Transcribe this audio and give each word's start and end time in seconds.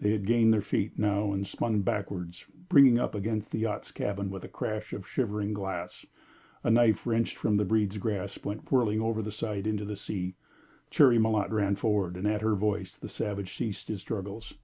They 0.00 0.10
had 0.10 0.26
gained 0.26 0.52
their 0.52 0.60
feet 0.62 0.98
now, 0.98 1.32
and 1.32 1.46
spun 1.46 1.82
backward, 1.82 2.34
bringing 2.68 2.98
up 2.98 3.14
against 3.14 3.52
the 3.52 3.60
yacht's 3.60 3.92
cabin 3.92 4.28
with 4.28 4.42
a 4.42 4.48
crash 4.48 4.92
of 4.92 5.06
shivering 5.06 5.54
glass. 5.54 6.04
A 6.64 6.72
knife, 6.72 7.06
wrenched 7.06 7.36
from 7.36 7.56
the 7.56 7.64
breed's 7.64 7.96
grasp, 7.96 8.44
went 8.44 8.68
whirling 8.72 9.00
over 9.00 9.22
the 9.22 9.30
side 9.30 9.68
into 9.68 9.84
the 9.84 9.94
sea. 9.94 10.34
Cherry 10.90 11.20
Malotte 11.20 11.52
ran 11.52 11.76
forward, 11.76 12.16
and 12.16 12.26
at 12.26 12.42
her 12.42 12.56
voice 12.56 12.96
the 12.96 13.08
savage 13.08 13.56
ceased 13.56 13.86
his 13.86 14.00
struggles. 14.00 14.54